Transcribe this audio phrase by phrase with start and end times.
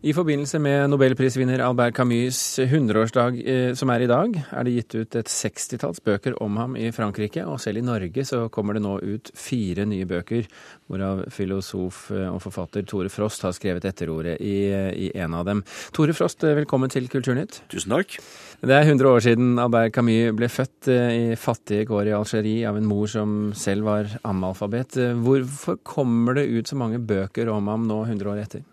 [0.00, 4.94] I forbindelse med nobelprisvinner Albert Camus' 100-årsdag eh, som er i dag, er det gitt
[4.96, 8.80] ut et sekstitalls bøker om ham i Frankrike, og selv i Norge så kommer det
[8.86, 10.48] nå ut fire nye bøker,
[10.88, 15.44] hvorav filosof eh, og forfatter Tore Frost har skrevet etterordet i, eh, i en av
[15.50, 15.60] dem.
[15.92, 17.60] Tore Frost, velkommen til Kulturnytt.
[17.68, 18.16] Tusen takk.
[18.64, 22.80] Det er 100 år siden Albert Camus ble født i fattige kår i Algerie av
[22.80, 24.96] en mor som selv var analfabet.
[25.20, 28.68] Hvorfor kommer det ut så mange bøker om ham nå 100 år etter?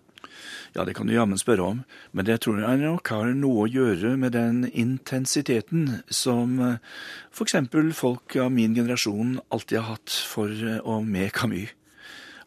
[0.77, 1.79] Ja, det kan du jammen spørre om,
[2.13, 6.75] men det tror jeg nok har noe å gjøre med den intensiteten som eh,
[7.33, 7.55] f.eks.
[7.97, 11.71] folk av min generasjon alltid har hatt for eh, og med Camus.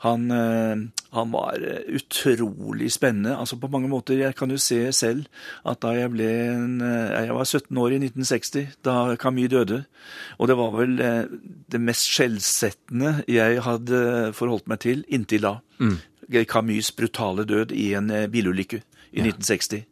[0.04, 1.59] Han, eh, han, var
[1.90, 3.34] utrolig spennende.
[3.37, 4.14] altså På mange måter.
[4.16, 5.26] Jeg kan jo se selv
[5.66, 9.82] at da jeg ble en, Jeg var 17 år i 1960 da Camus døde.
[10.38, 15.59] Og det var vel det mest skjellsettende jeg hadde forholdt meg til inntil da.
[15.82, 15.98] Mm.
[16.30, 19.26] Camus' brutale død i en eh, bilulykke i ja.
[19.26, 19.86] 1960.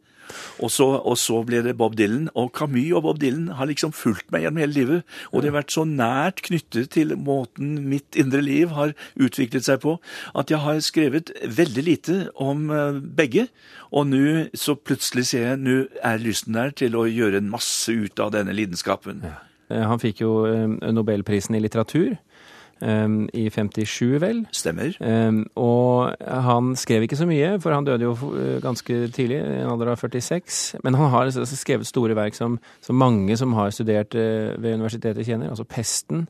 [0.59, 2.27] Og så, og så, ble det Bob Dylan.
[2.37, 5.17] Og Camus og Bob Dylan har liksom fulgt meg gjennom hele livet.
[5.31, 9.81] Og det har vært så nært knyttet til måten mitt indre liv har utviklet seg
[9.85, 9.97] på,
[10.37, 13.47] at jeg har skrevet veldig lite om eh, begge.
[13.89, 17.89] Og nå så plutselig ser jeg nå er lysten der til å gjøre en masse
[17.89, 19.23] ut av denne lidenskapen.
[19.25, 19.37] Ja.
[19.73, 20.33] Eh, han fikk jo
[20.79, 22.17] Nobelprisen i litteratur.
[22.81, 24.45] Um, i 57, vel.
[24.55, 24.93] Stemmer.
[25.03, 29.57] Um, og han skrev ikke så mye, for han døde jo eh, ganske tidlig, i
[29.59, 30.79] en alder av 46.
[30.83, 34.79] Men han har altså skrevet store verk som, som mange som har studert uh, ved
[34.79, 35.51] universitetet, kjenner.
[35.51, 36.27] Altså 'Pesten',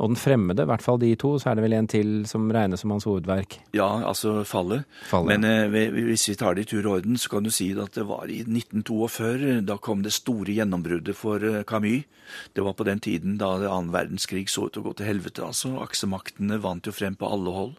[0.00, 2.46] og Den fremmede, i hvert fall de to, så er det vel en til som
[2.54, 3.58] regnes som hans hovedverk?
[3.76, 4.86] Ja, altså Fallet.
[5.10, 5.28] fallet.
[5.28, 7.98] Men eh, hvis vi tar det i tur og orden, så kan du si at
[7.98, 9.60] det var i 1942.
[9.68, 12.08] Da kom det store gjennombruddet for eh, Camus.
[12.56, 15.44] Det var på den tiden da annen verdenskrig så ut til å gå til helvete.
[15.44, 15.74] altså.
[15.84, 17.76] Aksemaktene vant jo frem på alle hold.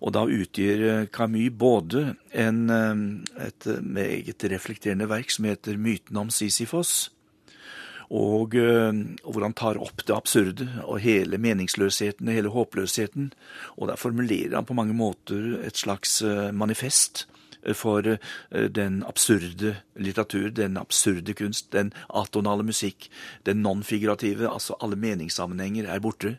[0.00, 6.16] Og da utgir eh, Camus både en, eh, et meget reflekterende verk som heter Myten
[6.16, 7.10] om Sisyfos
[8.10, 8.90] og, eh,
[9.22, 13.30] og, hvor han tar opp det absurde og hele meningsløsheten og hele håpløsheten.
[13.78, 17.26] Og der formulerer han på mange måter et slags eh, manifest
[17.76, 18.16] for
[18.50, 23.10] den absurde litteratur, den absurde kunst, den atonale musikk,
[23.46, 26.38] den non-figurative, altså alle meningssammenhenger er borte.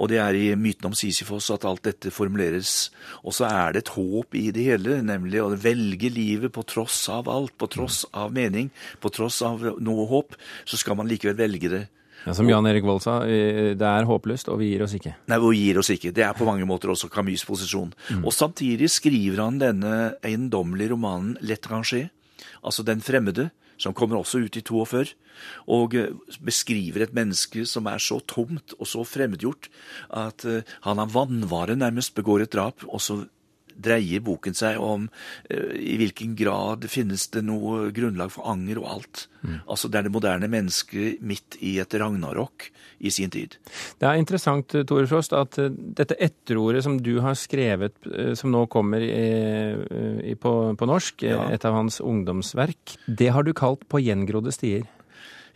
[0.00, 2.90] Og det er i myten om Sisyfos at alt dette formuleres.
[3.24, 7.02] Og så er det et håp i det hele, nemlig å velge livet på tross
[7.12, 11.38] av alt, på tross av mening, på tross av noe håp, så skal man likevel
[11.38, 11.84] velge det.
[12.26, 15.14] Ja, som Jan Erik Vold sa, det er håpløst, og vi gir oss ikke.
[15.30, 16.12] Nei, vi gir oss ikke.
[16.16, 17.94] Det er på mange måter også Camus' posisjon.
[18.10, 18.26] Mm.
[18.28, 19.94] Og samtidig skriver han denne
[20.26, 22.10] eiendommelige romanen L'étranger,
[22.60, 23.50] altså Den fremmede,
[23.80, 25.14] som kommer også ut i 42,
[25.72, 26.12] og eh,
[26.44, 29.70] beskriver et menneske som er så tomt og så fremmedgjort
[30.20, 33.22] at eh, han av vannvare nærmest begår et drap, og så
[33.74, 38.90] dreier boken seg om uh, i hvilken grad finnes det noe grunnlag for anger og
[38.96, 39.24] alt.
[39.42, 39.58] Mm.
[39.64, 42.68] Altså det er det moderne mennesket midt i et ragnarok
[43.00, 43.56] i sin tid.
[44.00, 47.96] Det er interessant, Tore Frost, at uh, dette etterordet som du har skrevet,
[48.36, 49.26] som nå kommer i,
[50.32, 51.46] i, på, på, norsk, ja.
[51.54, 54.84] et av hans ungdomsverk, det har du kalt På gjengrodde stier.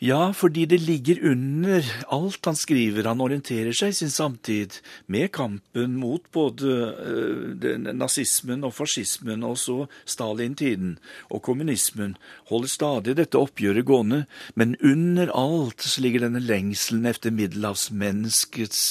[0.03, 3.06] Ja, fordi det ligger under alt han skriver.
[3.06, 9.56] Han orienterer seg i sin samtid med kampen mot både uh, nazismen og fascismen, og
[9.60, 10.97] så Stalin-tiden
[11.31, 12.16] og kommunismen.
[12.50, 14.25] Holder stadig dette oppgjøret gående,
[14.59, 18.83] men under alt så ligger denne lengselen efter middelhavsmenneskets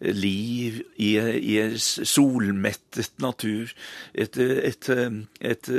[0.00, 3.74] eh, liv i, i solmettet natur.
[4.14, 4.90] Et, et, et,
[5.52, 5.70] et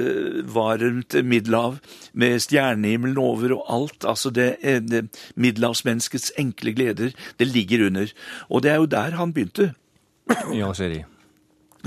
[0.53, 1.79] varmt middelhav
[2.13, 4.05] med stjernehimmelen over og alt.
[4.05, 4.53] altså det
[5.35, 7.13] middelhavsmenneskets enkle gleder.
[7.39, 8.11] Det ligger under.
[8.50, 9.73] Og det er jo der han begynte.
[10.53, 11.05] I Algerie.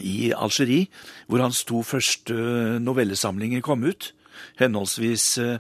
[0.00, 0.86] I Algerie,
[1.28, 2.34] hvor hans to første
[2.80, 4.12] novellesamlinger kom ut.
[4.60, 5.58] Henholdsvis eh,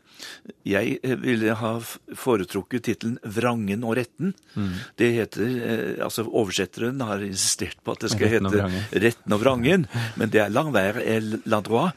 [0.66, 1.72] Jeg ville ha
[2.16, 4.34] foretrukket tittelen 'Vrangen og retten'.
[4.54, 4.74] Mm.
[4.96, 9.42] Det heter eh, Altså, oversetteren har insistert på at det skal retten hete 'Retten og
[9.44, 11.92] vrangen', men det er 'Langvær et l'endroit'.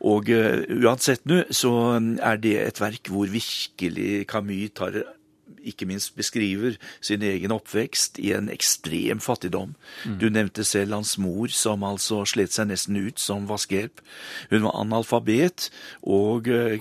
[0.00, 1.72] Og uh, uansett nå, så
[2.24, 4.96] er det et verk hvor virkelig Camus tar
[5.62, 9.74] ikke minst beskriver sin egen oppvekst i en ekstrem fattigdom.
[10.04, 10.16] Mm.
[10.20, 14.02] Du nevnte selv hans mor, som altså slet seg nesten ut som vaskehjelp.
[14.52, 15.68] Hun var analfabet
[16.02, 16.78] og uh,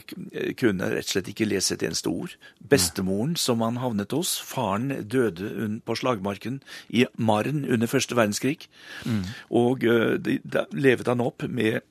[0.59, 2.35] kunne rett og slett ikke lese et eneste ord.
[2.69, 8.69] Bestemoren som han havnet hos, faren døde på slagmarken i Maren under første verdenskrig.
[9.05, 9.23] Mm.
[9.49, 11.81] Og uh, da levet han opp med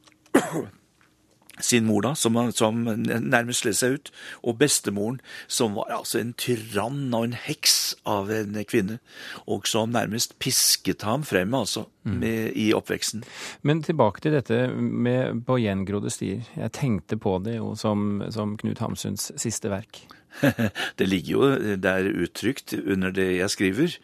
[1.61, 4.11] sin mor, da, som, som nærmest slet seg ut,
[4.43, 7.79] og bestemoren, som var altså en tyrann og en heks
[8.09, 8.99] av en kvinne,
[9.47, 12.19] og som nærmest pisket ham frem altså, mm.
[12.21, 13.25] med, i oppveksten.
[13.63, 16.47] Men tilbake til dette med på gjengrodde stier.
[16.57, 20.05] Jeg tenkte på det jo som, som Knut Hamsuns siste verk.
[20.99, 23.97] det ligger jo der uttrykt under det jeg skriver,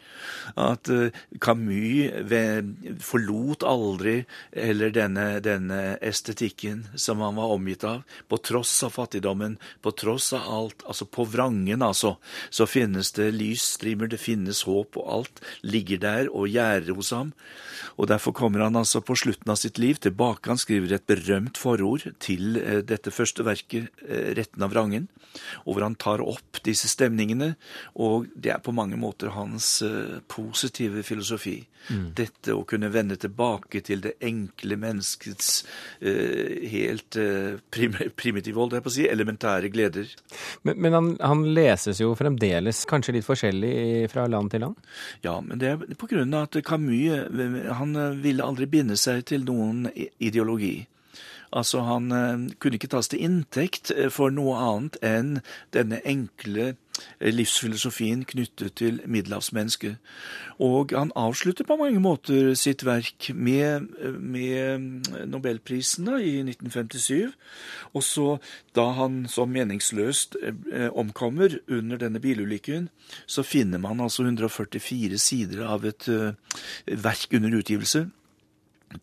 [0.59, 1.85] at eh, Camus
[3.05, 4.15] forlot aldri
[4.53, 8.03] heller denne, denne, estetikken som han var omgitt av.
[8.29, 12.15] På tross av fattigdommen, på tross av alt, altså på vrangen, altså,
[12.49, 17.33] så finnes det lysstrimer, det finnes håp, og alt ligger der og gjerder hos ham.
[17.95, 20.49] Og Derfor kommer han altså på slutten av sitt liv tilbake.
[20.51, 25.07] Han skriver et berømt forord til eh, dette første verket, eh, 'Retten av vrangen',
[25.65, 27.53] og hvor han tar opp disse stemningene.
[28.03, 31.57] Og det er på mange måter hans uh, positive filosofi.
[31.89, 32.05] Mm.
[32.17, 35.51] Dette å kunne vende tilbake til det enkle menneskets
[36.01, 40.09] uh, helt uh, prim primitive, holdt jeg på å si, elementære gleder.
[40.63, 44.89] Men, men han, han, leses jo fremdeles kanskje litt forskjellig fra land til land?
[45.25, 47.29] Ja, men det er på grunn av at Camus
[47.77, 50.79] han ville aldri binde seg til noen ideologi.
[51.55, 55.37] Altså, han eh, kunne ikke tas til inntekt eh, for noe annet enn
[55.71, 59.95] denne enkle eh, livsfilosofien knyttet til middelhavsmennesket.
[60.59, 63.87] Og han avslutter på mange måter sitt verk med,
[64.19, 67.31] med nobelprisen i 1957.
[67.95, 68.27] Og så,
[68.75, 70.35] da han så meningsløst
[70.91, 72.89] omkommer under denne bilulykken,
[73.27, 76.07] så finner man altså 144 sider av et
[76.87, 78.05] verk under utgivelse.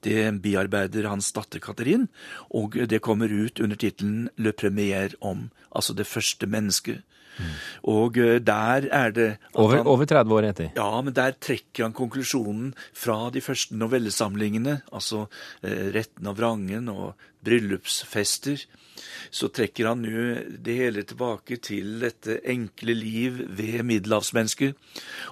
[0.00, 2.08] Det bearbeider hans datter Katerin,
[2.50, 7.02] og det kommer ut under tittelen Le Premier om, altså det første mennesket.
[7.40, 7.52] Mm.
[7.88, 10.70] Og eh, der er det over, han, over, 30 år etter?
[10.76, 15.26] Ja, men der trekker han konklusjonen fra de første novellesamlingene, altså
[15.64, 18.66] eh, Retten av vrangen og Bryllupsfester.
[19.32, 20.26] Så trekker han nå
[20.62, 24.76] det hele tilbake til dette enkle liv ved middelhavsmennesket.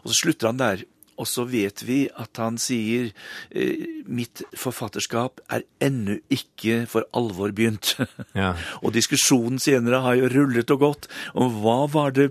[0.03, 0.89] Og så slutter han der.
[1.21, 3.11] Og så vet vi at han sier
[3.51, 7.97] eh, mitt forfatterskap er ennå ikke for alvor begynt.
[8.37, 8.53] Ja.
[8.85, 12.29] og diskusjonen senere har jo rullet og gått om hva var det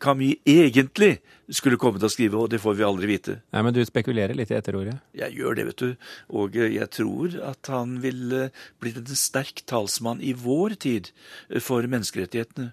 [0.00, 1.18] Camus egentlig
[1.52, 3.34] skulle komme til å skrive, og det får vi aldri vite.
[3.52, 4.96] Nei, Men du spekulerer litt i etterordet?
[5.18, 6.06] Jeg gjør det, vet du.
[6.40, 8.48] Og eh, jeg tror at han ville
[8.82, 11.12] blitt en sterk talsmann i vår tid
[11.50, 12.72] eh, for menneskerettighetene.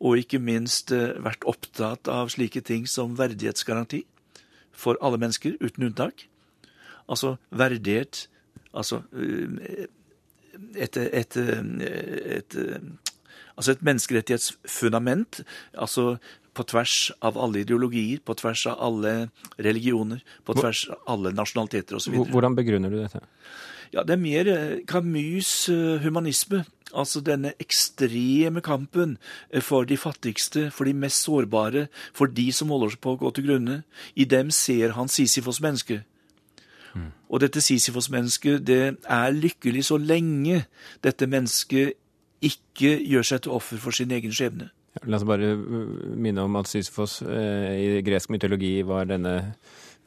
[0.00, 4.06] Og ikke minst vært opptatt av slike ting som verdighetsgaranti
[4.80, 6.26] for alle mennesker, uten unntak.
[7.08, 8.28] Altså verdighet
[8.74, 9.00] Altså
[10.76, 12.80] et, et, et, et,
[13.56, 15.40] altså et menneskerettighetsfundament.
[15.74, 16.16] Altså
[16.54, 19.14] på tvers av alle ideologier, på tvers av alle
[19.58, 22.16] religioner, på tvers av alle nasjonaliteter osv.
[22.30, 23.22] Hvordan begrunner du dette?
[23.92, 26.64] Ja, Det er mer eh, Camus' eh, humanisme.
[26.94, 29.18] Altså denne ekstreme kampen
[29.50, 33.18] eh, for de fattigste, for de mest sårbare, for de som holder seg på å
[33.18, 33.82] gå til grunne.
[34.14, 36.02] I dem ser han Sisyfos menneske.
[36.94, 37.10] Mm.
[37.30, 40.64] Og dette Sisyfos-mennesket, det er lykkelig så lenge
[41.04, 41.94] dette mennesket
[42.42, 44.70] ikke gjør seg til offer for sin egen skjebne.
[45.06, 49.34] La oss bare minne om at Sisyfos eh, i gresk mytologi var denne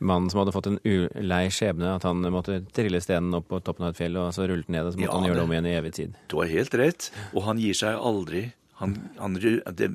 [0.04, 3.88] mannen som hadde fått en ulei skjebne, at han måtte trille stenen opp på toppen
[3.88, 5.54] av et fjell, og så rullet ned, og så måtte ja, han gjøre det om
[5.56, 6.18] igjen i evig tid.
[6.28, 8.44] Du har helt rett, og han gir seg aldri.
[8.82, 9.38] Han, han,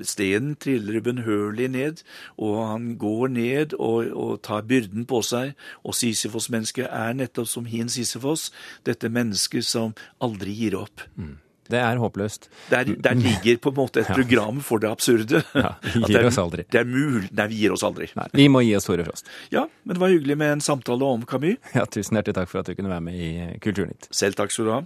[0.07, 2.01] stenen triller ubønnhørlig ned,
[2.41, 5.53] og han går ned og, og tar byrden på seg.
[5.85, 8.49] Og Sisyfos-mennesket er nettopp som hin Sisyfos,
[8.89, 9.93] dette mennesket som
[10.25, 11.05] aldri gir opp.
[11.19, 11.37] Mm.
[11.69, 12.49] Det er håpløst.
[12.71, 15.43] Der, der, ligger på en måte et program for det absurde.
[15.59, 16.65] Ja, vi gir oss aldri.
[16.71, 18.07] Det er mulig Nei, vi gir oss aldri.
[18.17, 19.29] Nei, vi må gi oss Tore Frost.
[19.53, 21.59] Ja, men det var hyggelig med en samtale om Camus.
[21.75, 23.33] Ja, Tusen hjertelig takk for at du kunne være med i
[23.65, 24.09] Kulturnytt.
[24.15, 24.85] Selv takk skal du ha.